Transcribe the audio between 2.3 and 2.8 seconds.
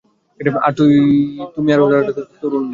তরুণ নেই!